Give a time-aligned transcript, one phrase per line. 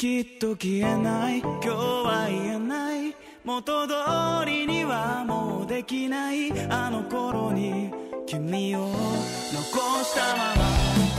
[0.00, 1.40] きっと消えない。
[1.40, 3.14] 今日は言えない。
[3.44, 3.92] 元通
[4.46, 6.50] りにはもうできない。
[6.70, 7.92] あの頃に
[8.24, 8.94] 君を残
[10.02, 11.09] したまま。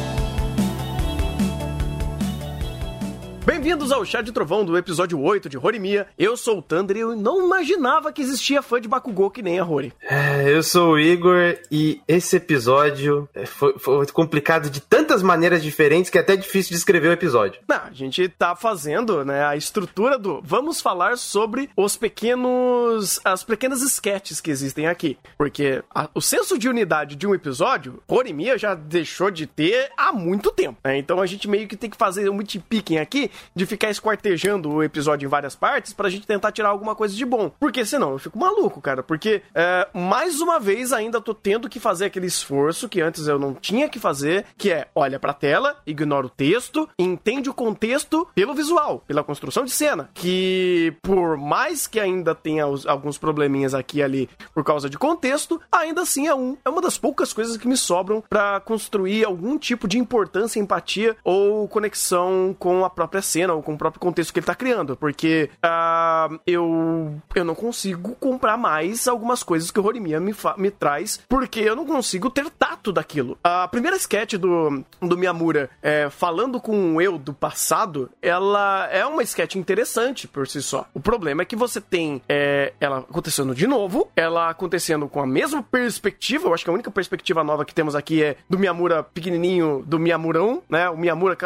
[3.62, 6.08] Bem-vindos ao Chá de Trovão do episódio 8 de Horimiya.
[6.18, 9.60] Eu sou o Thunder e eu não imaginava que existia fã de Bakugou que nem
[9.60, 9.94] a Hori.
[10.02, 15.62] É, eu sou o Igor e esse episódio é, foi, foi, complicado de tantas maneiras
[15.62, 17.62] diferentes que é até difícil descrever o episódio.
[17.68, 23.44] Não, a gente tá fazendo, né, a estrutura do vamos falar sobre os pequenos as
[23.44, 28.58] pequenas sketches que existem aqui, porque a, o senso de unidade de um episódio, Horimiya
[28.58, 30.98] já deixou de ter há muito tempo, né?
[30.98, 34.84] Então a gente meio que tem que fazer um multipicking aqui de ficar esquartejando o
[34.84, 37.52] episódio em várias partes pra gente tentar tirar alguma coisa de bom.
[37.60, 39.04] Porque senão eu fico maluco, cara.
[39.04, 43.38] Porque, é, mais uma vez, ainda tô tendo que fazer aquele esforço que antes eu
[43.38, 48.28] não tinha que fazer, que é olha pra tela, ignora o texto, entende o contexto
[48.34, 50.10] pelo visual, pela construção de cena.
[50.14, 54.98] Que, por mais que ainda tenha os, alguns probleminhas aqui e ali por causa de
[54.98, 59.26] contexto, ainda assim é, um, é uma das poucas coisas que me sobram para construir
[59.26, 64.00] algum tipo de importância, empatia ou conexão com a própria cena ou com o próprio
[64.00, 69.72] contexto que ele tá criando, porque uh, eu, eu não consigo comprar mais algumas coisas
[69.72, 73.38] que o Horimiya me, me traz, porque eu não consigo ter tato daquilo.
[73.44, 79.06] A primeira sketch do, do Miyamura é, falando com o eu do passado, ela é
[79.06, 80.86] uma sketch interessante por si só.
[80.94, 85.28] O problema é que você tem é, ela acontecendo de novo, ela acontecendo com a
[85.28, 89.04] mesma perspectiva, eu acho que a única perspectiva nova que temos aqui é do Miyamura
[89.04, 90.90] pequenininho, do Miyamurão, né?
[90.90, 91.38] O Miyamura,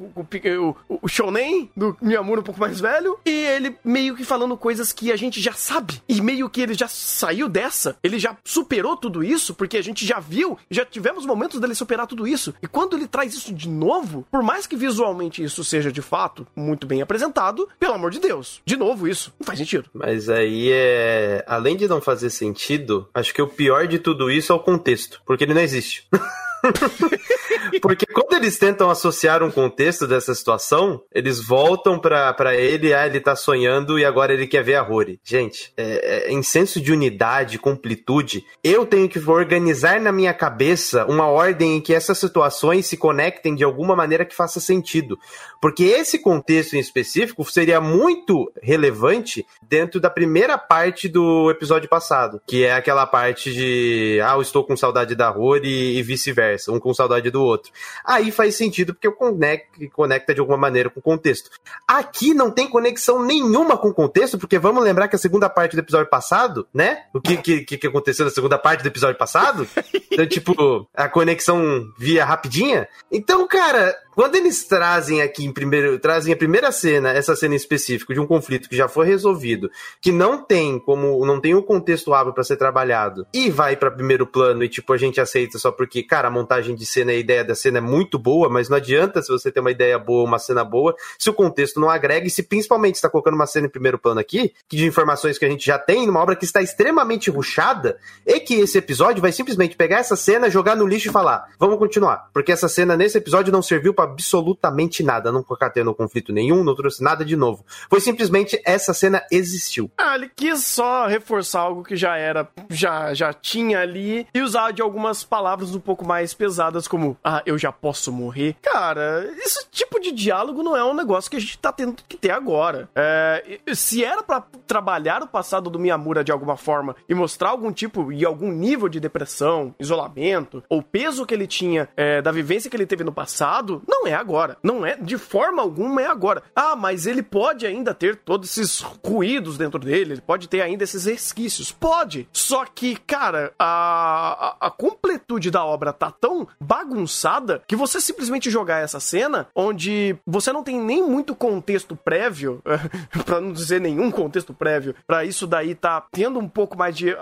[0.00, 4.56] o, o, o shonen do Miyamura um pouco mais velho, e ele meio que falando
[4.56, 8.36] coisas que a gente já sabe, e meio que ele já saiu dessa, ele já
[8.44, 12.54] superou tudo isso, porque a gente já viu, já tivemos momentos dele superar tudo isso,
[12.62, 16.46] e quando ele traz isso de novo, por mais que visualmente isso seja de fato
[16.54, 19.88] muito bem apresentado, pelo amor de Deus, de novo isso, não faz sentido.
[19.92, 24.52] Mas aí é, além de não fazer sentido, acho que o pior de tudo isso
[24.52, 26.06] é o contexto, porque ele não existe.
[27.80, 33.20] Porque quando eles tentam associar um contexto dessa situação, eles voltam para ele, ah, ele
[33.20, 35.20] tá sonhando e agora ele quer ver a Rory.
[35.24, 41.04] Gente, é, é, em senso de unidade, completude, eu tenho que organizar na minha cabeça
[41.06, 45.18] uma ordem em que essas situações se conectem de alguma maneira que faça sentido.
[45.60, 52.40] Porque esse contexto em específico seria muito relevante dentro da primeira parte do episódio passado,
[52.46, 56.78] que é aquela parte de, ah, eu estou com saudade da Rory e vice-versa, um
[56.78, 57.63] com saudade do outro.
[58.04, 61.50] Aí faz sentido porque conecta, conecta de alguma maneira com o contexto.
[61.86, 65.76] Aqui não tem conexão nenhuma com o contexto, porque vamos lembrar que a segunda parte
[65.76, 67.04] do episódio passado, né?
[67.12, 69.66] O que, que, que aconteceu na segunda parte do episódio passado?
[70.14, 72.86] Então, tipo, a conexão via rapidinha.
[73.10, 77.56] Então, cara, quando eles trazem aqui em primeiro, trazem a primeira cena, essa cena em
[77.56, 79.70] específico de um conflito que já foi resolvido,
[80.00, 83.90] que não tem como, não tem um contexto hábil para ser trabalhado, e vai para
[83.90, 87.14] primeiro plano e tipo a gente aceita só porque, cara, a montagem de cena, a
[87.14, 90.24] ideia da cena é muito boa, mas não adianta se você tem uma ideia boa,
[90.24, 93.66] uma cena boa, se o contexto não agrega e se principalmente está colocando uma cena
[93.66, 96.44] em primeiro plano aqui, que de informações que a gente já tem numa obra que
[96.44, 101.08] está extremamente ruchada, e que esse episódio vai simplesmente pegar essa cena, jogar no lixo
[101.08, 105.32] e falar: "Vamos continuar", porque essa cena nesse episódio não serviu para absolutamente nada.
[105.32, 105.42] Não
[105.72, 107.64] tendo conflito nenhum, não trouxe nada de novo.
[107.90, 109.90] Foi simplesmente essa cena existiu.
[109.98, 114.72] Ah, ele quis só reforçar algo que já era, já, já tinha ali e usar
[114.72, 118.56] de algumas palavras um pouco mais pesadas, como, ah, eu já posso morrer.
[118.62, 122.16] Cara, esse tipo de diálogo não é um negócio que a gente tá tendo que
[122.16, 122.88] ter agora.
[122.94, 127.72] É, se era para trabalhar o passado do Miyamura de alguma forma e mostrar algum
[127.72, 132.70] tipo e algum nível de depressão, isolamento, ou peso que ele tinha é, da vivência
[132.70, 134.56] que ele teve no passado, não é agora.
[134.62, 136.42] Não é, de forma alguma é agora.
[136.54, 140.84] Ah, mas ele pode ainda ter todos esses ruídos dentro dele, ele pode ter ainda
[140.84, 141.72] esses resquícios.
[141.72, 142.28] Pode.
[142.32, 148.50] Só que, cara, a, a, a completude da obra tá tão bagunçada que você simplesmente
[148.50, 152.62] jogar essa cena onde você não tem nem muito contexto prévio,
[153.24, 157.14] para não dizer nenhum contexto prévio, para isso daí tá tendo um pouco mais de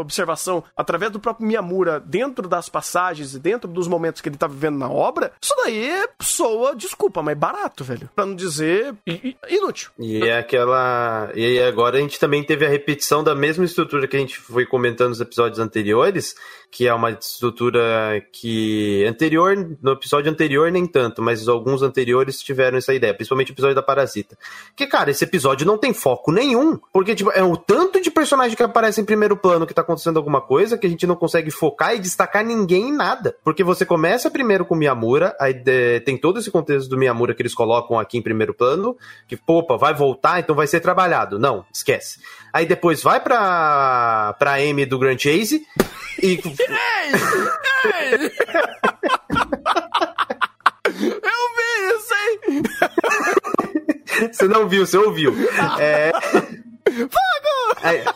[0.00, 4.46] observação através do próprio Miyamura dentro das passagens e dentro dos momentos que ele tá
[4.46, 8.08] vivendo na obra, isso daí é soa, desculpa, mas barato, velho.
[8.14, 8.94] Pra não dizer
[9.48, 9.90] inútil.
[9.98, 11.30] E é aquela.
[11.34, 14.66] E agora a gente também teve a repetição da mesma estrutura que a gente foi
[14.66, 16.34] comentando nos episódios anteriores,
[16.70, 22.78] que é uma estrutura que anterior, no episódio anterior nem tanto, mas alguns anteriores tiveram
[22.78, 24.38] essa ideia, principalmente o episódio da Parasita.
[24.76, 28.56] Que, cara, esse episódio não tem foco nenhum, porque, tipo, é o tanto de personagem
[28.56, 31.50] que aparece em primeiro plano que tá acontecendo alguma coisa que a gente não consegue
[31.50, 33.36] focar e destacar ninguém em nada.
[33.44, 37.42] Porque você começa primeiro com Miyamura, aí porque tem todo esse contexto do Miyamura que
[37.42, 38.96] eles colocam aqui em primeiro plano,
[39.28, 41.38] que, opa, vai voltar, então vai ser trabalhado.
[41.38, 42.20] Não, esquece.
[42.52, 45.64] Aí depois vai pra, pra Amy do Grand Chase
[46.22, 46.40] e.
[50.92, 52.62] Eu vi isso, hein?
[54.32, 55.34] Você não viu, você ouviu.
[55.78, 56.12] É...
[56.84, 57.76] Fogo!
[57.82, 58.04] Aí...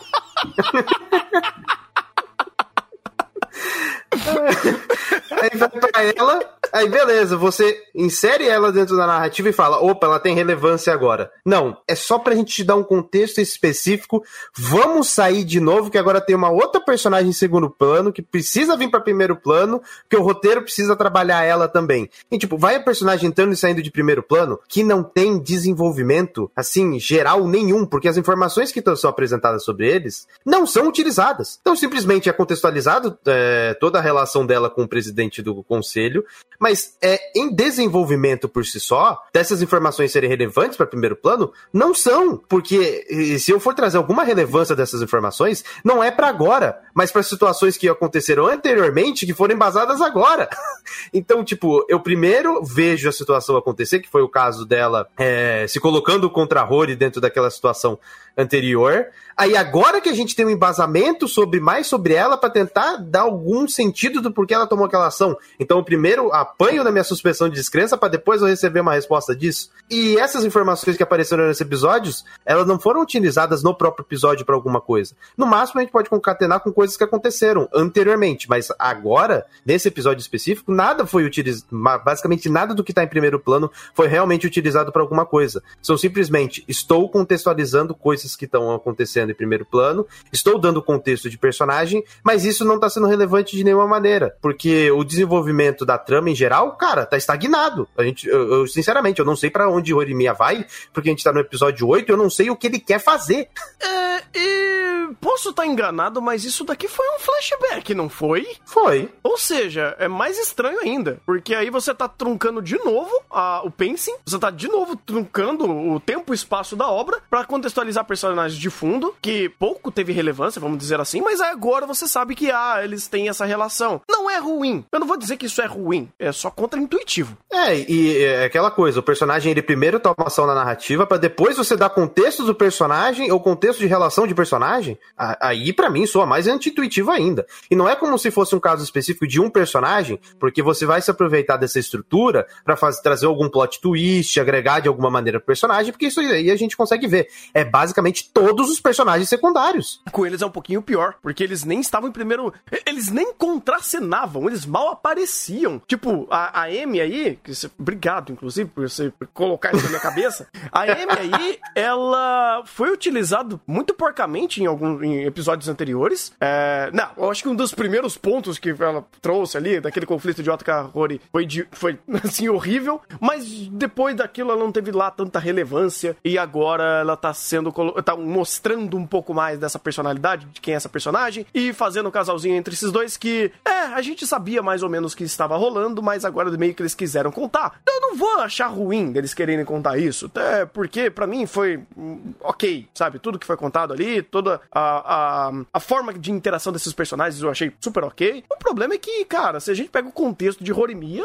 [5.41, 6.39] Aí vai pra ela,
[6.71, 11.31] aí beleza, você insere ela dentro da narrativa e fala: opa, ela tem relevância agora.
[11.45, 14.23] Não, é só pra gente te dar um contexto específico.
[14.57, 18.77] Vamos sair de novo, que agora tem uma outra personagem em segundo plano, que precisa
[18.77, 22.09] vir pra primeiro plano, porque o roteiro precisa trabalhar ela também.
[22.31, 26.51] E tipo, vai a personagem entrando e saindo de primeiro plano, que não tem desenvolvimento,
[26.55, 31.57] assim, geral nenhum, porque as informações que são apresentadas sobre eles não são utilizadas.
[31.61, 36.25] Então simplesmente é contextualizado é, toda a relação dela com o presidente do conselho,
[36.59, 41.93] mas é em desenvolvimento por si só, dessas informações serem relevantes para primeiro plano, não
[41.93, 47.11] são, porque se eu for trazer alguma relevância dessas informações, não é para agora, mas
[47.11, 50.49] para situações que aconteceram anteriormente que foram embasadas agora.
[51.13, 55.79] então, tipo, eu primeiro vejo a situação acontecer, que foi o caso dela é, se
[55.79, 57.99] colocando contra a Rory dentro daquela situação
[58.37, 59.07] anterior.
[59.37, 63.21] Aí agora que a gente tem um embasamento sobre mais sobre ela para tentar dar
[63.21, 65.37] algum sentido do porquê ela tomou aquela ação.
[65.59, 69.35] Então, eu primeiro apanho da minha suspensão de descrença para depois eu receber uma resposta
[69.35, 69.69] disso.
[69.89, 74.55] E essas informações que apareceram nesses episódios, elas não foram utilizadas no próprio episódio para
[74.55, 75.13] alguma coisa.
[75.37, 80.21] No máximo a gente pode concatenar com coisas que aconteceram anteriormente, mas agora, nesse episódio
[80.21, 81.67] específico, nada foi utilizado,
[82.03, 85.61] basicamente nada do que tá em primeiro plano foi realmente utilizado para alguma coisa.
[85.81, 91.37] São simplesmente estou contextualizando coisas que estão acontecendo em primeiro plano, estou dando contexto de
[91.37, 96.29] personagem, mas isso não tá sendo relevante de nenhuma maneira, porque o desenvolvimento da trama
[96.29, 97.89] em geral, cara, tá estagnado.
[97.97, 101.23] A gente, eu, eu sinceramente, eu não sei para onde Horimiya vai, porque a gente
[101.23, 103.49] tá no episódio 8 eu não sei o que ele quer fazer.
[103.81, 108.47] É, e posso estar tá enganado, mas isso daqui foi um flashback, não foi?
[108.65, 109.11] Foi.
[109.23, 113.71] Ou seja, é mais estranho ainda, porque aí você tá truncando de novo a, o
[113.71, 118.59] pacing, você tá de novo truncando o tempo e espaço da obra para contextualizar personagens
[118.59, 122.79] de fundo, que pouco teve relevância, vamos dizer assim, mas agora você sabe que, ah,
[122.81, 124.01] eles têm essa relação.
[124.09, 124.85] Não é ruim.
[124.89, 127.37] Eu não vou dizer que isso é ruim, é só contra-intuitivo.
[127.51, 131.57] É, e é aquela coisa, o personagem ele primeiro toma ação na narrativa para depois
[131.57, 134.97] você dar contexto do personagem ou contexto de relação de personagem.
[135.17, 137.45] Aí para mim soa mais anti-intuitivo ainda.
[137.69, 141.01] E não é como se fosse um caso específico de um personagem, porque você vai
[141.01, 145.91] se aproveitar dessa estrutura para trazer algum plot twist, agregar de alguma maneira pro personagem,
[145.91, 147.27] porque isso aí a gente consegue ver.
[147.53, 150.01] É basicamente todos os personagens secundários.
[150.11, 152.53] Com eles é um pouquinho pior, porque eles nem estavam em primeiro.
[152.85, 155.81] Eles nem contracenavam, eles mal apareciam.
[155.87, 160.47] Tipo, a, a aí, que você, obrigado, inclusive, por você colocar isso na minha cabeça.
[160.71, 166.33] A Amy aí, ela foi utilizada muito porcamente em alguns episódios anteriores.
[166.39, 170.43] É, não, eu acho que um dos primeiros pontos que ela trouxe ali, daquele conflito
[170.43, 173.01] de Otto Rory, foi, de, foi assim, horrível.
[173.19, 176.15] Mas depois daquilo ela não teve lá tanta relevância.
[176.23, 177.73] E agora ela tá sendo.
[178.03, 182.11] Tá mostrando um pouco mais dessa personalidade, de quem é essa personagem, e fazendo um
[182.11, 186.01] casalzinho entre esses dois que, é, a gente sabia mais ou menos que estava rolando,
[186.01, 187.79] mas agora meio que eles quiseram contar.
[187.87, 192.33] Eu não vou achar ruim deles quererem contar isso, até porque para mim foi hum,
[192.41, 193.19] ok, sabe?
[193.19, 197.49] Tudo que foi contado ali, toda a, a, a forma de interação desses personagens eu
[197.49, 198.43] achei super ok.
[198.49, 201.23] O problema é que, cara, se a gente pega o contexto de Horimiya,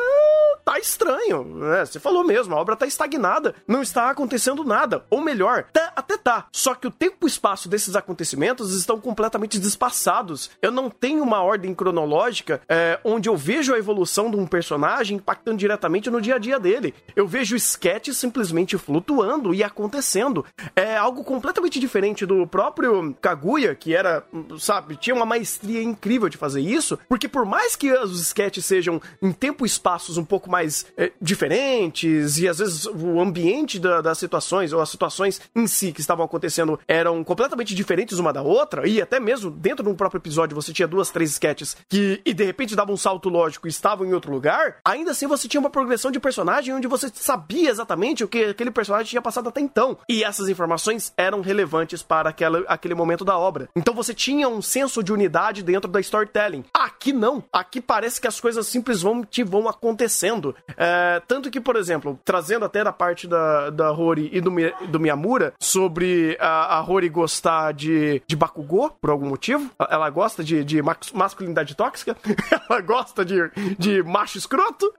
[0.65, 1.85] tá estranho, né?
[1.85, 5.05] Você falou mesmo, a obra tá estagnada, não está acontecendo nada.
[5.11, 9.59] Ou melhor, tá, até tá, só que o tempo e espaço desses acontecimentos estão completamente
[9.59, 10.51] despaçados.
[10.61, 15.17] Eu não tenho uma ordem cronológica é, onde eu vejo a evolução de um personagem
[15.17, 16.95] impactando diretamente no dia a dia dele.
[17.15, 20.45] Eu vejo sketches simplesmente flutuando e acontecendo.
[20.75, 24.25] É algo completamente diferente do próprio Kaguya, que era,
[24.59, 29.01] sabe, tinha uma maestria incrível de fazer isso, porque por mais que os sketches sejam
[29.23, 34.01] em tempo e espaços um pouco mais é, diferentes e às vezes o ambiente da,
[34.01, 36.40] das situações ou as situações em si que estavam acontecendo
[36.87, 40.73] eram completamente diferentes uma da outra e até mesmo dentro de um próprio episódio você
[40.73, 44.13] tinha duas, três sketches que e de repente davam um salto lógico e estavam em
[44.13, 48.29] outro lugar, ainda assim você tinha uma progressão de personagem onde você sabia exatamente o
[48.29, 49.97] que aquele personagem tinha passado até então.
[50.09, 53.69] E essas informações eram relevantes para aquela, aquele momento da obra.
[53.75, 56.65] Então você tinha um senso de unidade dentro da storytelling.
[56.73, 57.43] Aqui não.
[57.53, 60.55] Aqui parece que as coisas simplesmente vão acontecendo.
[60.77, 64.51] É, tanto que, por exemplo, trazendo até da parte da, da Rory e do,
[64.89, 69.71] do Miyamura sobre a, a Rory gostar de, de Bakugou, por algum motivo.
[69.89, 70.81] Ela gosta de, de
[71.15, 72.17] masculinidade tóxica.
[72.69, 74.93] ela gosta de, de macho escroto.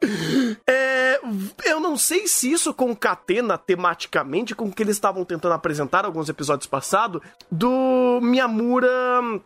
[0.67, 1.19] É,
[1.65, 6.29] eu não sei se isso concatena tematicamente com o que eles estavam tentando apresentar alguns
[6.29, 7.21] episódios passados,
[7.51, 8.89] do Miyamura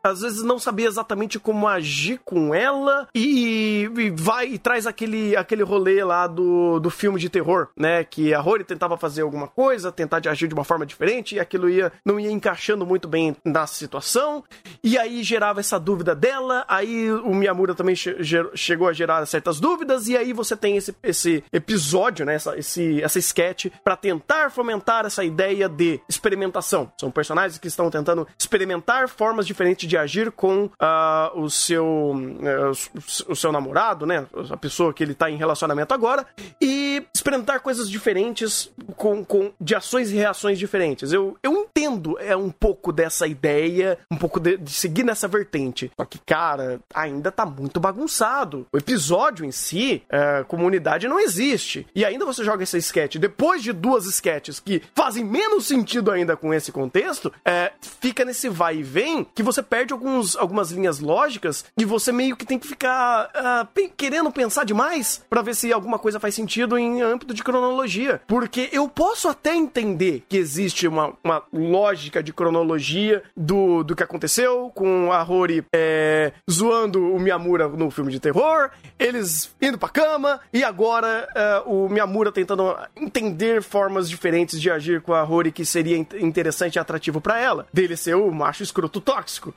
[0.04, 5.36] às vezes não sabia exatamente como agir com ela e, e vai e traz aquele,
[5.36, 8.04] aquele rolê lá do, do filme de terror, né?
[8.04, 11.70] Que a Rory tentava fazer alguma coisa, tentar agir de uma forma diferente e aquilo
[11.76, 14.44] ia, não ia encaixando muito bem na situação
[14.84, 18.16] e aí gerava essa dúvida dela, aí o Miyamura também che
[18.56, 22.36] chegou a gerar certas dúvidas e aí você tem esse, esse episódio, né?
[22.36, 26.92] Essa, esse, essa sketch para tentar fomentar essa ideia de experimentação.
[27.00, 33.32] São personagens que estão tentando experimentar formas diferentes de agir com uh, o, seu, uh,
[33.32, 34.26] o seu namorado, né?
[34.50, 36.26] A pessoa que ele tá em relacionamento agora,
[36.62, 41.12] e experimentar coisas diferentes com, com de ações e reações diferentes.
[41.12, 45.92] Eu, eu entendo é um pouco dessa ideia, um pouco de, de seguir nessa vertente.
[46.00, 48.68] Só que, cara, ainda tá muito bagunçado.
[48.72, 51.88] O episódio em si, uh, comunidade não existe.
[51.96, 56.38] E ainda você joga essa sketch depois de duas sketches que fazem menos sentido ainda
[56.38, 61.00] com esse contexto, é, fica nesse vai e vem que você perde alguns, algumas linhas
[61.00, 65.74] lógicas e você meio que tem que ficar uh, querendo pensar demais para ver se
[65.74, 68.22] alguma coisa faz sentido em âmbito de cronologia.
[68.28, 74.04] Porque eu posso até entender que existe uma, uma lógica de cronologia do, do que
[74.04, 78.70] aconteceu com a Rory é, zoando o Miyamura no filme de terror,
[79.00, 85.02] eles indo pra cama e agora é, o Miyamura tentando entender formas diferentes de agir
[85.02, 87.68] com a Rory que seria interessante e atrativo para ela.
[87.74, 89.54] Dele ser o macho escroto tóxico.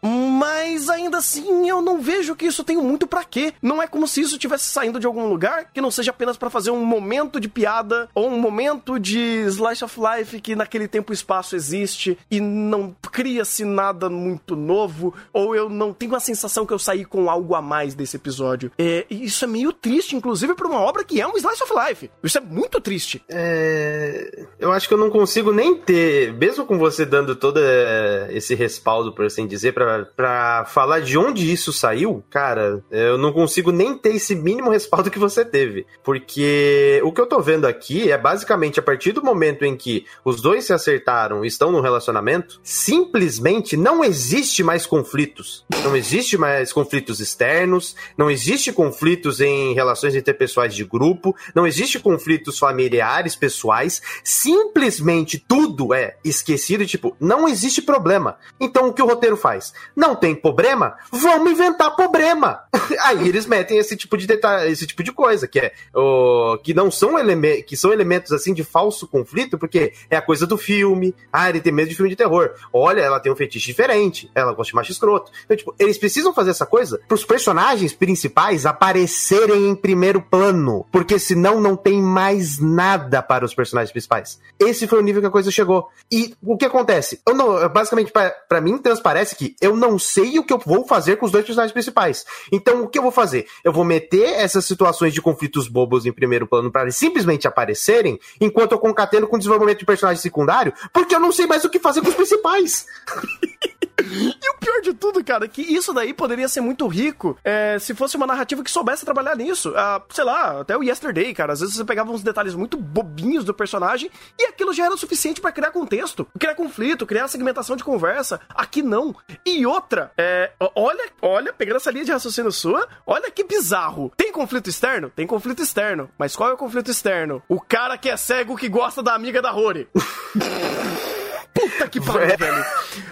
[0.00, 3.52] Mas ainda assim, eu não vejo que isso tem muito para quê.
[3.60, 6.50] Não é como se isso tivesse saindo de algum lugar que não seja apenas para
[6.50, 11.12] fazer um momento de piada ou um momento de slice of life que naquele tempo
[11.12, 16.66] e espaço existe e não cria-se nada muito novo, ou eu não tenho a sensação
[16.66, 18.70] que eu saí com algo a mais desse episódio.
[18.78, 22.10] É, isso é meio triste, inclusive, para uma obra que é um slice of life.
[22.22, 23.22] Isso é muito triste.
[23.28, 24.46] É...
[24.58, 28.54] Eu acho que eu não consigo nem ter, mesmo com você dando todo é, esse
[28.54, 33.96] respaldo, por assim dizer, para falar de onde isso saiu, cara, eu não consigo nem
[33.96, 35.86] ter esse mínimo respaldo que você teve.
[36.02, 40.06] Porque o que eu tô vendo aqui é basicamente a partir do momento em que
[40.24, 45.64] os dois se acertaram e estão no relacionamento, simplesmente não existe mais conflitos.
[45.82, 51.98] Não existe mais conflitos externos, não existe conflitos em relações interpessoais de grupo, não existe
[51.98, 58.36] conflitos familiares, pessoais, simplesmente tudo é esquecido, tipo, não existe problema.
[58.60, 59.72] Então o que o roteiro faz?
[59.96, 60.96] Não tem problema?
[61.10, 62.62] Vamos inventar problema.
[63.04, 66.71] Aí eles metem esse tipo de detalhe, esse tipo de coisa, que é o que
[66.74, 70.56] não são elementos, que são elementos assim de falso conflito, porque é a coisa do
[70.56, 71.14] filme.
[71.32, 72.50] Ah, ele tem medo de filme de terror.
[72.72, 74.30] Olha, ela tem um fetiche diferente.
[74.34, 75.30] Ela gosta de macho escroto.
[75.44, 81.18] Então, tipo, eles precisam fazer essa coisa pros personagens principais aparecerem em primeiro plano, porque
[81.18, 84.40] senão não tem mais nada para os personagens principais.
[84.58, 85.88] Esse foi o nível que a coisa chegou.
[86.10, 87.20] E o que acontece?
[87.26, 91.16] Eu não, basicamente, para mim, transparece que eu não sei o que eu vou fazer
[91.16, 92.24] com os dois personagens principais.
[92.50, 93.46] Então, o que eu vou fazer?
[93.64, 98.20] Eu vou meter essas situações de conflitos bobos em primeiro plano para eles simplesmente aparecerem,
[98.38, 101.70] enquanto eu concateno com o desenvolvimento de personagem secundário, porque eu não sei mais o
[101.70, 102.86] que fazer com os principais.
[104.02, 107.78] E o pior de tudo, cara, é que isso daí poderia ser muito rico é,
[107.78, 109.72] se fosse uma narrativa que soubesse trabalhar nisso.
[109.76, 111.52] Ah, sei lá, até o Yesterday, cara.
[111.52, 115.40] Às vezes você pegava uns detalhes muito bobinhos do personagem e aquilo já era suficiente
[115.40, 118.40] para criar contexto, criar conflito, criar segmentação de conversa.
[118.50, 119.14] Aqui não.
[119.46, 124.12] E outra, é, olha, olha, pegando essa linha de raciocínio sua, olha que bizarro.
[124.16, 125.10] Tem conflito externo?
[125.10, 126.10] Tem conflito externo.
[126.18, 127.40] Mas qual é o conflito externo?
[127.48, 129.88] O cara que é cego que gosta da amiga da Rory.
[131.54, 132.36] Puta que pariu, é.
[132.36, 132.64] velho.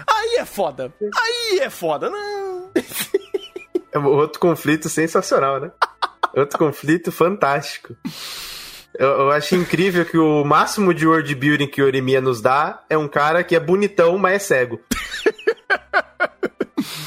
[0.05, 0.93] Aí é foda.
[1.01, 2.11] Aí é foda.
[2.11, 2.73] Não.
[3.93, 5.71] É outro conflito sensacional, né?
[6.35, 7.95] Outro conflito fantástico.
[8.99, 12.83] Eu, eu, acho incrível que o máximo de world building que o Oremia nos dá
[12.91, 14.81] é um cara que é bonitão, mas é cego.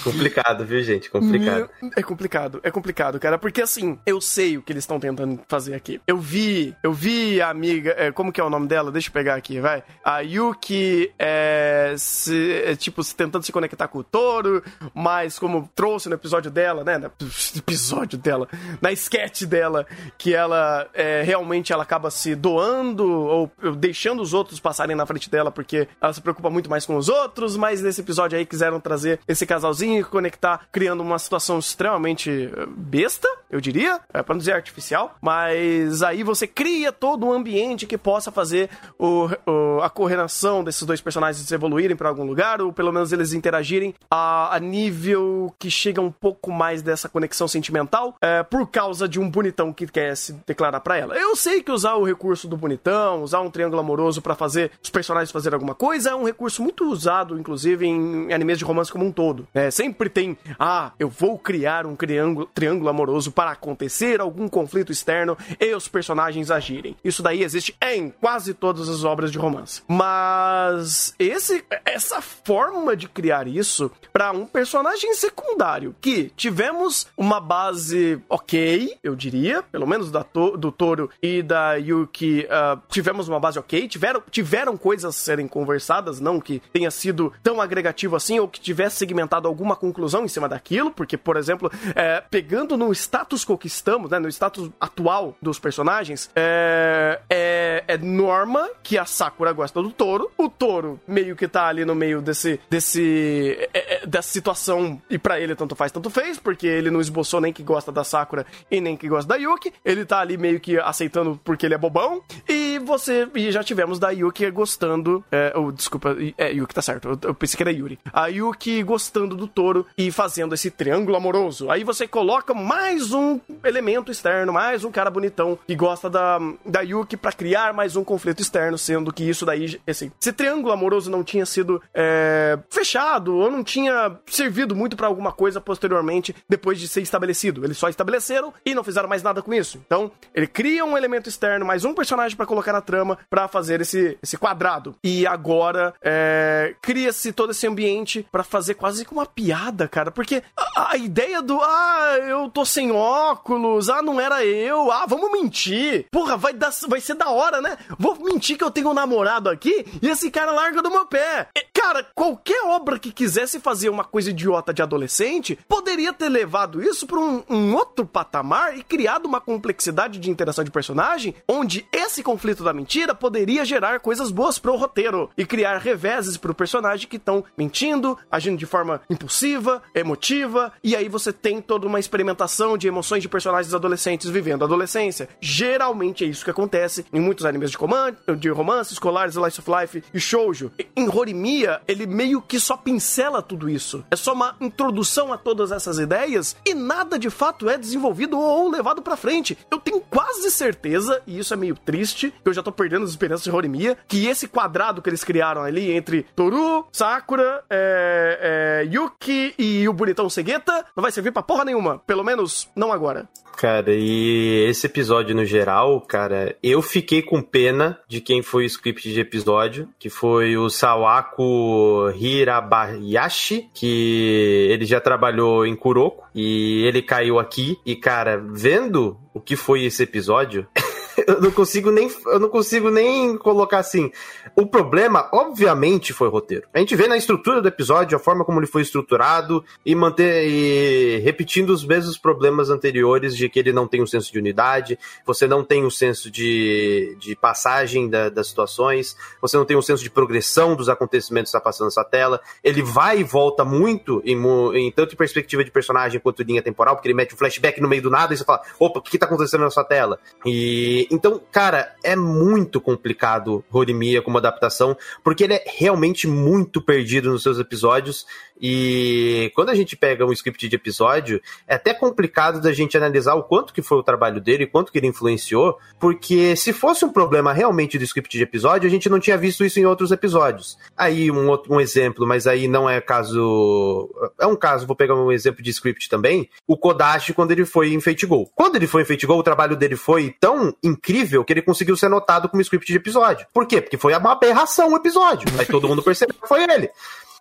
[0.04, 1.10] Complicado, viu, gente?
[1.10, 1.70] Complicado.
[1.96, 3.38] É complicado, é complicado, cara.
[3.38, 6.02] Porque assim, eu sei o que eles estão tentando fazer aqui.
[6.06, 7.96] Eu vi, eu vi a amiga.
[7.98, 8.92] É, como que é o nome dela?
[8.92, 9.84] Deixa eu pegar aqui, vai.
[10.04, 15.70] A Yuki é, se, é, tipo, se, tentando se conectar com o touro, mas como
[15.76, 16.98] trouxe no episódio dela, né?
[16.98, 17.12] No
[17.58, 18.48] episódio dela,
[18.82, 19.86] na sketch dela,
[20.18, 25.30] que ela é, realmente ela acaba se doando ou deixando os outros passarem na frente
[25.30, 28.80] dela porque ela se preocupa muito mais com os outros, mas nesse episódio aí quiseram
[28.80, 34.40] trazer esse casalzinho conectar, criando uma situação extremamente eh, besta, eu diria, é, para não
[34.40, 39.90] dizer artificial, mas aí você cria todo um ambiente que possa fazer o, o, a
[39.90, 44.60] correlação desses dois personagens evoluírem para algum lugar, ou pelo menos eles interagirem a, a,
[44.60, 49.72] nível que chega um pouco mais dessa conexão sentimental, é, por causa de um bonitão
[49.72, 51.16] que quer se declarar para ela.
[51.16, 54.90] Eu sei que usar o recurso do bonitão, usar um triângulo amoroso para fazer os
[54.90, 59.06] personagens fazer alguma coisa é um recurso muito usado, inclusive, em animes de romance como
[59.06, 59.48] um todo.
[59.54, 64.94] É, sempre tem, ah, eu vou criar um triângulo, triângulo amoroso para acontecer algum conflito
[64.94, 66.96] externo e os personagens agirem.
[67.04, 69.82] Isso daí existe em quase todas as obras de romance.
[69.86, 78.22] Mas esse, essa forma de criar isso para um personagem secundário que tivemos uma base
[78.30, 83.40] ok, eu diria, pelo menos da to, do Toro e da Yuki, uh, tivemos uma
[83.40, 88.40] base ok, tiveram, tiveram coisas a serem conversadas, não que tenha sido tão agregativo assim
[88.40, 92.92] ou que tivesse segmentado alguma conclusão em cima daquilo, porque, por exemplo, é, pegando no
[92.92, 99.06] status que estamos, né, no status atual dos personagens, é, é, é norma que a
[99.06, 104.03] Sakura gosta do Toro, o Toro meio que tá ali no meio desse, desse é,
[104.03, 107.53] é, dessa situação e para ele tanto faz, tanto fez, porque ele não esboçou nem
[107.53, 110.77] que gosta da Sakura e nem que gosta da Yuki, ele tá ali meio que
[110.80, 115.72] aceitando porque ele é bobão, e você, e já tivemos da Yuki gostando, é, ou
[115.72, 119.48] desculpa, é, Yuki tá certo, eu, eu pensei que era Yuri, a Yuki gostando do
[119.48, 124.92] Toro e fazendo esse triângulo amoroso, aí você coloca mais um elemento externo, mais um
[124.92, 129.27] cara bonitão que gosta da, da Yuki para criar mais um conflito externo, sendo que
[129.27, 134.75] isso daí, assim, esse triângulo amoroso não tinha sido é, fechado ou não tinha servido
[134.75, 137.65] muito para alguma coisa posteriormente depois de ser estabelecido.
[137.65, 139.82] Eles só estabeleceram e não fizeram mais nada com isso.
[139.86, 143.82] Então, ele cria um elemento externo, mais um personagem para colocar na trama para fazer
[143.82, 144.96] esse, esse quadrado.
[145.03, 150.43] E agora é, cria-se todo esse ambiente para fazer quase como uma piada, cara, porque
[150.55, 155.32] a, a ideia do ah, eu tô sem óculos, ah, não era eu, ah, vamos
[155.32, 156.05] mentir.
[156.12, 157.77] Porra, vai, dar, vai ser da hora, né?
[157.98, 161.48] Vou mentir que eu tenho um namorado aqui e esse cara larga do meu pé.
[161.55, 166.82] E, cara, qualquer obra que quisesse fazer uma coisa idiota de adolescente poderia ter levado
[166.82, 171.88] isso para um, um outro patamar e criado uma complexidade de interação de personagem onde
[171.91, 177.08] esse conflito da mentira poderia gerar coisas boas pro roteiro e criar reveses pro personagem
[177.08, 182.78] que estão mentindo, agindo de forma impulsiva, emotiva, e aí você tem toda uma experimentação
[182.78, 185.30] de emoções de personagens adolescentes vivendo a adolescência.
[185.39, 189.72] Geralmente é isso que acontece em muitos animes de, comando, de romance, escolares, Slice of
[189.72, 190.72] Life e shoujo.
[190.96, 194.04] Em Horimiya, ele meio que só pincela tudo isso.
[194.12, 198.70] É só uma introdução a todas essas ideias e nada de fato é desenvolvido ou
[198.70, 199.58] levado para frente.
[199.72, 203.12] Eu tenho quase certeza, e isso é meio triste, que eu já tô perdendo as
[203.12, 208.93] esperanças de Horimiya, que esse quadrado que eles criaram ali entre Toru, Sakura, é, é,
[208.93, 211.99] Yuki e o bonitão Segeta não vai servir pra porra nenhuma.
[211.99, 213.27] Pelo menos não agora.
[213.56, 218.67] Cara, e esse episódio no geral, cara, eu fiquei com pena de quem foi o
[218.67, 226.84] script de episódio, que foi o Sawako Hirabayashi, que ele já trabalhou em Kuroko e
[226.86, 227.77] ele caiu aqui.
[227.86, 230.67] E, cara, vendo o que foi esse episódio.
[231.28, 234.12] eu não consigo nem eu não consigo nem colocar assim.
[234.56, 236.68] O problema, obviamente, foi o roteiro.
[236.74, 240.48] A gente vê na estrutura do episódio a forma como ele foi estruturado e manter
[240.48, 244.98] e repetindo os mesmos problemas anteriores de que ele não tem um senso de unidade,
[245.26, 249.82] você não tem um senso de, de passagem da, das situações, você não tem um
[249.82, 252.40] senso de progressão dos acontecimentos que está passando nessa tela.
[252.64, 254.38] Ele vai e volta muito em,
[254.76, 257.88] em tanto em perspectiva de personagem quanto linha temporal, porque ele mete um flashback no
[257.88, 260.20] meio do nada e você fala, opa, o que, está acontecendo nessa tela?
[260.46, 267.32] E então, cara, é muito complicado Horimiya como adaptação, porque ele é realmente muito perdido
[267.32, 268.26] nos seus episódios.
[268.60, 273.36] E quando a gente pega um script de episódio, é até complicado da gente analisar
[273.36, 277.04] o quanto que foi o trabalho dele e quanto que ele influenciou, porque se fosse
[277.04, 280.12] um problema realmente do script de episódio, a gente não tinha visto isso em outros
[280.12, 280.78] episódios.
[280.96, 285.16] Aí um outro um exemplo, mas aí não é caso, é um caso, vou pegar
[285.16, 288.50] um exemplo de script também, o Kodashi quando ele foi em Fate Go.
[288.56, 291.96] Quando ele foi em Fate Go, o trabalho dele foi tão incrível que ele conseguiu
[291.96, 293.48] ser notado como script de episódio.
[293.54, 293.82] Por quê?
[293.82, 295.48] Porque foi uma aberração o episódio.
[295.58, 296.89] Aí todo mundo percebeu que foi ele.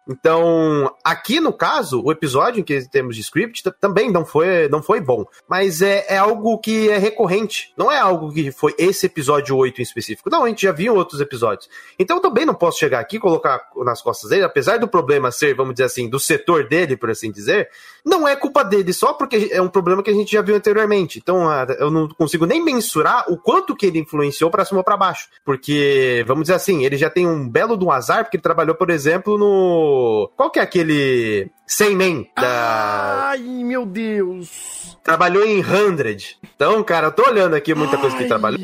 [0.09, 4.83] Então, aqui no caso, o episódio em que temos de script também não foi, não
[4.83, 5.25] foi bom.
[5.49, 7.73] Mas é, é algo que é recorrente.
[7.77, 10.29] Não é algo que foi esse episódio 8 em específico.
[10.29, 11.69] Não, a gente já viu outros episódios.
[11.99, 15.31] Então eu também não posso chegar aqui e colocar nas costas dele, apesar do problema
[15.31, 17.69] ser, vamos dizer assim, do setor dele, por assim dizer,
[18.05, 21.19] não é culpa dele só porque é um problema que a gente já viu anteriormente.
[21.19, 24.97] Então eu não consigo nem mensurar o quanto que ele influenciou para cima ou para
[24.97, 25.29] baixo.
[25.45, 28.91] Porque, vamos dizer assim, ele já tem um belo do azar, porque ele trabalhou, por
[28.91, 29.92] exemplo, no
[30.37, 32.29] qual que é aquele Sem Men.
[32.37, 33.31] Da...
[33.31, 34.95] Ai, meu Deus.
[35.03, 36.37] Trabalhou em Hundred.
[36.55, 38.61] Então, cara, eu tô olhando aqui muita coisa que ele trabalhou.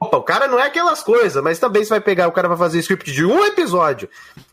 [0.00, 2.56] Opa, o cara não é aquelas coisas, mas também você vai pegar, o cara vai
[2.56, 4.08] fazer script de um episódio.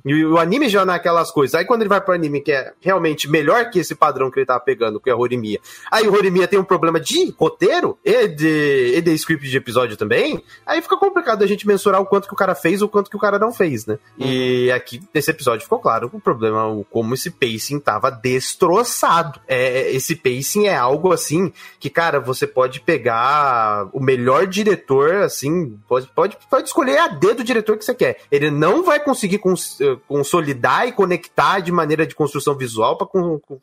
[0.06, 1.56] E o anime já não é aquelas coisas.
[1.56, 4.46] Aí quando ele vai pro anime que é realmente melhor que esse padrão que ele
[4.46, 5.60] tava pegando, que é o Horimiya.
[5.90, 9.98] Aí o Horimiya tem um problema de roteiro e de, e de script de episódio
[9.98, 10.44] também.
[10.66, 13.10] Aí fica complicado a gente mensurar o quanto que o cara fez ou o quanto
[13.10, 13.98] que o cara não fez, né?
[14.18, 19.40] E aqui, nesse episódio, ficou claro o problema, como esse pacing tava destroçado.
[19.48, 25.80] É, esse pacing é algo assim que, cara, você pode pegar o melhor diretor, assim,
[25.88, 28.18] pode, pode, pode escolher a D do diretor que você quer.
[28.30, 33.08] Ele não vai conseguir cons consolidar e conectar de maneira de construção visual para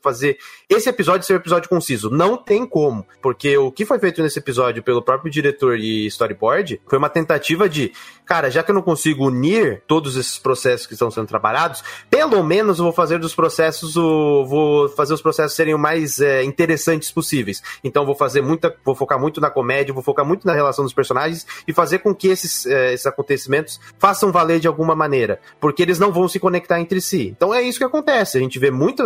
[0.01, 2.09] fazer esse episódio ser um episódio conciso.
[2.09, 3.05] Não tem como.
[3.21, 7.69] Porque o que foi feito nesse episódio pelo próprio diretor e storyboard foi uma tentativa
[7.69, 7.93] de,
[8.25, 12.41] cara, já que eu não consigo unir todos esses processos que estão sendo trabalhados, pelo
[12.43, 14.04] menos eu vou fazer dos processos, o,
[14.45, 17.61] vou fazer os processos serem o mais é, interessantes possíveis.
[17.83, 20.93] Então vou fazer muita, vou focar muito na comédia, vou focar muito na relação dos
[20.93, 25.81] personagens e fazer com que esses, é, esses acontecimentos façam valer de alguma maneira, porque
[25.81, 27.33] eles não vão se conectar entre si.
[27.35, 28.37] Então é isso que acontece.
[28.37, 29.03] A gente vê muito,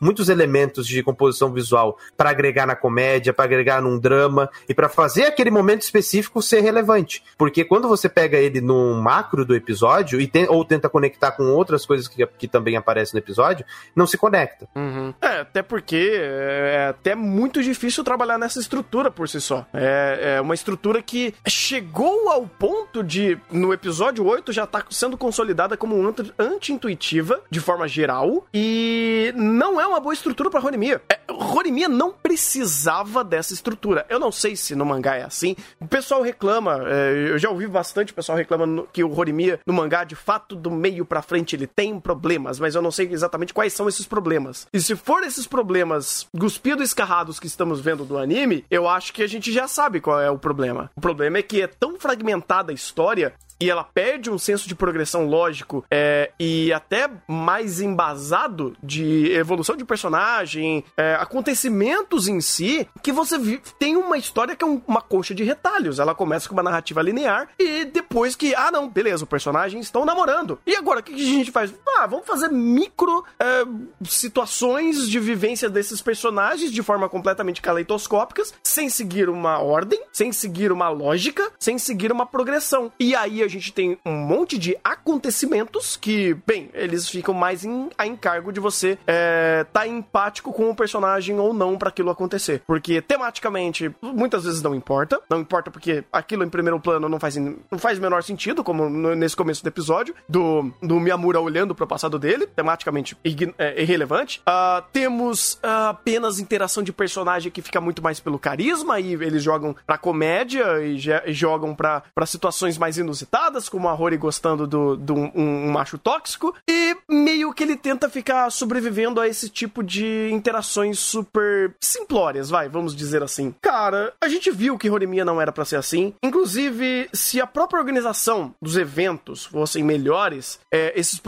[0.00, 4.88] muitos elementos de composição visual para agregar na comédia, para agregar num drama e para
[4.88, 7.22] fazer aquele momento específico ser relevante.
[7.36, 11.44] Porque quando você pega ele no macro do episódio e tem, ou tenta conectar com
[11.44, 14.37] outras coisas que, que também aparecem no episódio, não se conecta.
[14.74, 15.14] Uhum.
[15.20, 19.66] É, até porque é, é até muito difícil trabalhar nessa estrutura por si só.
[19.72, 25.16] É, é uma estrutura que chegou ao ponto de, no episódio 8, já tá sendo
[25.16, 25.96] consolidada como
[26.38, 31.00] anti-intuitiva de forma geral e não é uma boa estrutura pra Horimiya.
[31.08, 34.06] É, Horimiya não precisava dessa estrutura.
[34.08, 35.56] Eu não sei se no mangá é assim.
[35.80, 39.72] O pessoal reclama, é, eu já ouvi bastante o pessoal reclama que o Horimiya no
[39.72, 43.54] mangá, de fato, do meio pra frente ele tem problemas, mas eu não sei exatamente
[43.54, 44.27] quais são esses problemas.
[44.72, 49.12] E se for esses problemas cuspidos e escarrados que estamos vendo do anime, eu acho
[49.12, 50.90] que a gente já sabe qual é o problema.
[50.96, 54.74] O problema é que é tão fragmentada a história e ela perde um senso de
[54.74, 62.88] progressão lógico é, e até mais embasado de evolução de personagem, é, acontecimentos em si,
[63.02, 63.38] que você
[63.78, 65.98] tem uma história que é um, uma coxa de retalhos.
[65.98, 70.04] Ela começa com uma narrativa linear e depois que, ah, não, beleza, os personagens estão
[70.04, 70.58] namorando.
[70.66, 71.74] E agora, o que, a gente faz?
[71.96, 73.64] Ah, vamos fazer micro é,
[74.04, 80.70] situações de vivência desses personagens de forma completamente caleidoscópicas, sem seguir uma ordem, sem seguir
[80.70, 82.92] uma lógica, sem seguir uma progressão.
[82.98, 87.64] E aí a a gente tem um monte de acontecimentos que, bem, eles ficam mais
[87.64, 92.10] em, a encargo de você é, tá empático com o personagem ou não para aquilo
[92.10, 92.62] acontecer.
[92.66, 95.20] Porque tematicamente, muitas vezes não importa.
[95.30, 98.88] Não importa porque aquilo em primeiro plano não faz, não faz o menor sentido, como
[98.88, 103.16] no, nesse começo do episódio, do, do Miyamura olhando pro passado dele, tematicamente
[103.56, 104.42] é, irrelevante.
[104.46, 109.42] Uh, temos uh, apenas interação de personagem que fica muito mais pelo carisma e eles
[109.42, 113.37] jogam pra comédia e, e jogam pra situações mais inusitadas
[113.68, 118.08] como a Rory gostando do, do um, um, macho tóxico, e meio que ele tenta
[118.08, 123.54] ficar sobrevivendo a esse tipo de interações super simplórias, vai, vamos dizer assim.
[123.62, 126.14] Cara, a gente viu que Horimiya não era para ser assim.
[126.22, 131.20] Inclusive, se a própria organização dos eventos fossem melhores, é, esses,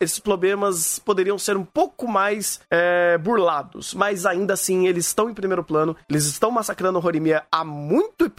[0.00, 3.94] esses problemas poderiam ser um pouco mais é, burlados.
[3.94, 8.30] Mas ainda assim, eles estão em primeiro plano, eles estão massacrando Horimiya há muito, é,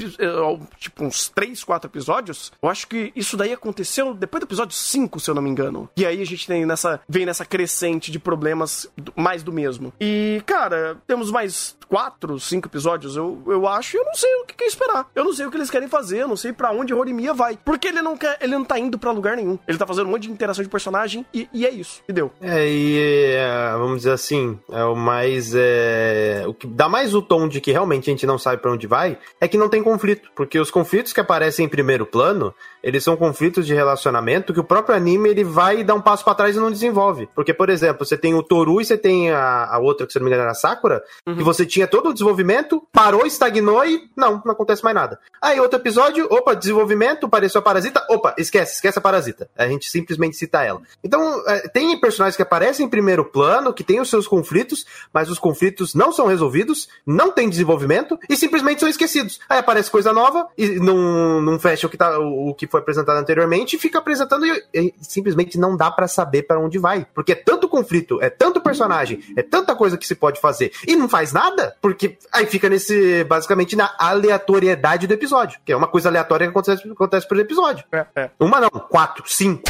[0.77, 2.51] tipo, uns 3, 4 episódios.
[2.61, 5.89] Eu acho que isso daí aconteceu depois do episódio 5, se eu não me engano.
[5.95, 9.93] E aí a gente tem nessa, vem nessa crescente de problemas mais do mesmo.
[9.99, 14.45] E, cara, temos mais quatro, cinco episódios, eu, eu acho, e eu não sei o
[14.45, 15.09] que, que esperar.
[15.13, 17.59] Eu não sei o que eles querem fazer, eu não sei para onde Horimiya vai.
[17.65, 19.59] Porque ele não quer, ele não tá indo para lugar nenhum.
[19.67, 22.01] Ele tá fazendo um monte de interação de personagem e, e é isso.
[22.07, 22.31] E deu.
[22.41, 25.51] É, e é, vamos dizer assim, é o mais.
[25.53, 28.71] É, o que dá mais o tom de que realmente a gente não sabe para
[28.71, 30.29] onde vai é que não tem conflito.
[30.33, 34.63] Porque os conflitos que aparecem em primeiro plano, eles são conflitos de relacionamento que o
[34.63, 37.27] próprio anime ele vai dar um passo para trás e não desenvolve.
[37.35, 40.19] Porque, por exemplo, você tem o Toru e você tem a, a outra, que se
[40.19, 41.35] não me engano era a Sakura, uhum.
[41.35, 45.19] que você tinha todo o desenvolvimento, parou, estagnou e não, não acontece mais nada.
[45.41, 49.49] Aí outro episódio, opa, desenvolvimento, apareceu a parasita, opa, esquece, esquece a parasita.
[49.57, 50.81] A gente simplesmente cita ela.
[51.03, 55.29] Então, é, tem personagens que aparecem em primeiro plano, que têm os seus conflitos, mas
[55.29, 59.39] os conflitos não são resolvidos, não tem desenvolvimento e simplesmente são esquecidos.
[59.49, 62.80] Aí aparece coisa nova e não, não fecha o que, tá, o, o que foi
[62.81, 67.05] apresentado anteriormente e fica apresentando e, e simplesmente não dá para saber para onde vai.
[67.13, 70.95] Porque é tanto conflito, é tanto personagem, é tanta coisa que se pode fazer e
[70.95, 75.87] não faz nada, porque aí fica nesse, basicamente, na aleatoriedade do episódio, que é uma
[75.87, 77.85] coisa aleatória que acontece, acontece por episódio.
[77.91, 78.31] É, é.
[78.39, 79.63] Uma não, quatro, cinco.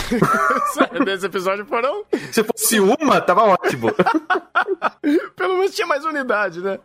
[1.06, 2.04] Nesse episódio foram.
[2.32, 3.92] Se fosse uma, tava ótimo.
[5.36, 6.80] Pelo menos tinha mais unidade, né?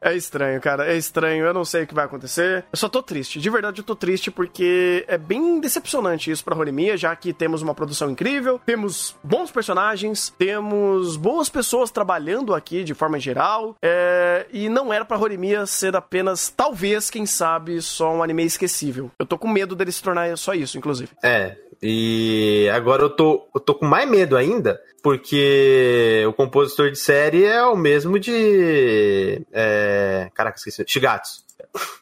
[0.00, 0.86] É estranho, cara.
[0.86, 1.44] É estranho.
[1.44, 2.64] Eu não sei o que vai acontecer.
[2.72, 3.40] Eu só tô triste.
[3.40, 7.62] De verdade, eu tô triste porque é bem decepcionante isso pra Horimiya, já que temos
[7.62, 13.76] uma produção incrível, temos bons personagens, temos boas pessoas trabalhando aqui de forma geral.
[13.82, 14.46] É...
[14.52, 19.10] E não era pra Horimiya ser apenas, talvez, quem sabe, só um anime esquecível.
[19.18, 21.10] Eu tô com medo dele se tornar só isso, inclusive.
[21.22, 26.98] É, e agora eu tô, eu tô com mais medo ainda, porque o compositor de
[26.98, 29.42] série é o mesmo de.
[29.52, 30.84] É, caraca, esqueci.
[30.86, 31.47] Shigatsu.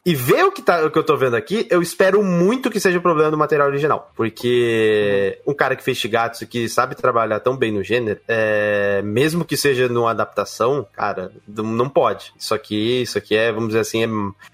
[0.05, 2.79] E ver o que, tá, o que eu tô vendo aqui, eu espero muito que
[2.79, 4.11] seja o problema do material original.
[4.15, 9.43] Porque um cara que fez Shigatsu, que sabe trabalhar tão bem no gênero, é, mesmo
[9.43, 12.33] que seja numa adaptação, cara, não pode.
[12.39, 14.03] Isso aqui, isso aqui é, vamos dizer assim,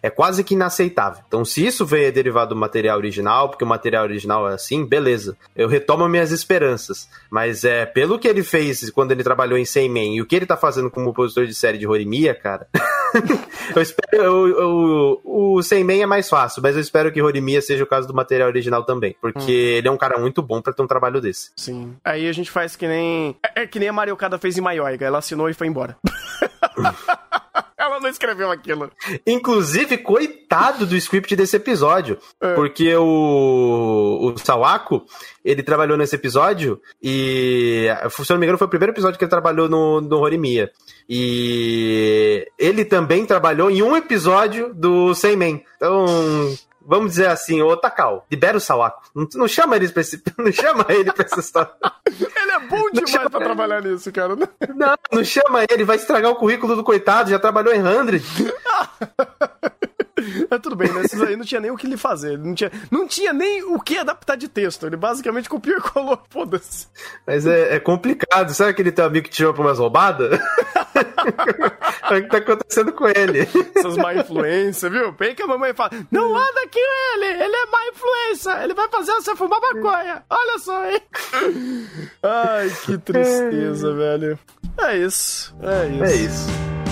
[0.01, 1.23] é, é quase que inaceitável.
[1.27, 5.37] Então, se isso veio derivado do material original, porque o material original é assim, beleza.
[5.55, 7.07] Eu retomo minhas esperanças.
[7.29, 10.45] Mas é, pelo que ele fez quando ele trabalhou em Seimen e o que ele
[10.45, 12.67] tá fazendo como compositor de série de Horimiya, cara.
[13.75, 14.03] eu espero.
[14.13, 14.92] Eu, eu,
[15.23, 18.49] o Seimen é mais fácil, mas eu espero que Horimiya seja o caso do material
[18.49, 19.15] original também.
[19.21, 19.77] Porque hum.
[19.77, 21.51] ele é um cara muito bom para ter um trabalho desse.
[21.55, 21.95] Sim.
[22.03, 23.35] Aí a gente faz que nem.
[23.43, 25.05] É, é que nem a Mario Kada fez em Maioiga.
[25.05, 25.97] Ela assinou e foi embora.
[27.83, 28.89] Ela não escreveu aquilo.
[29.27, 32.17] Inclusive, coitado do script desse episódio.
[32.39, 32.53] É.
[32.53, 35.05] Porque o, o Sawako,
[35.43, 39.25] ele trabalhou nesse episódio e, se eu não me engano, foi o primeiro episódio que
[39.25, 40.71] ele trabalhou no, no Horimiya.
[41.09, 45.65] E ele também trabalhou em um episódio do Seimen.
[45.75, 46.05] Então,
[46.85, 49.01] vamos dizer assim, ô Takao, libera o Sawako.
[49.13, 51.71] Não, não chama ele pra esse, não chama ele pra essa história.
[52.19, 53.29] Ele é bom demais chama...
[53.29, 54.35] pra trabalhar nisso, cara.
[54.35, 58.21] Não, não chama ele, vai estragar o currículo do coitado, já trabalhou em 100.
[60.49, 61.01] É tudo bem, né?
[61.01, 62.37] Esses aí não tinha nem o que lhe fazer.
[62.37, 64.85] Não tinha, não tinha nem o que adaptar de texto.
[64.85, 66.87] Ele basicamente copiou e colou, foda-se.
[67.25, 68.53] Mas é, é, complicado.
[68.53, 70.39] Sabe aquele teu amigo que te chama pra umas roubadas?
[70.95, 73.47] é o que tá acontecendo com ele.
[73.75, 75.11] Essas má influência, viu?
[75.13, 78.63] Bem que a mamãe fala: Não anda aqui ele, ele é má influência.
[78.63, 80.23] Ele vai fazer você fumar maconha.
[80.29, 81.01] Olha só, hein?
[82.23, 84.39] Ai, que tristeza, velho.
[84.77, 85.55] É isso.
[85.61, 86.03] É isso.
[86.03, 86.82] É isso.